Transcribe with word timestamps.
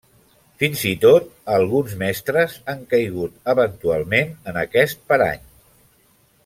Fins 0.61 0.85
i 0.91 0.93
tot 1.03 1.27
alguns 1.57 1.93
mestres 1.99 2.57
han 2.73 2.81
caigut 2.95 3.53
eventualment 3.55 4.35
en 4.53 4.59
aquest 4.67 5.07
parany. 5.13 5.49